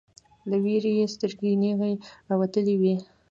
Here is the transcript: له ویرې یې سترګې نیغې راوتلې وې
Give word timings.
له 0.49 0.57
ویرې 0.63 0.91
یې 0.99 1.05
سترګې 1.13 1.51
نیغې 1.61 1.93
راوتلې 2.29 2.75
وې 2.81 2.95